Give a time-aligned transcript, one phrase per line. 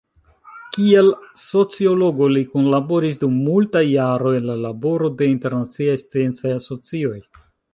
[0.75, 1.09] Kiel
[1.41, 7.17] sociologo, li kunlaboris dum multaj jaroj en la laboro de internaciaj sciencaj asocioj.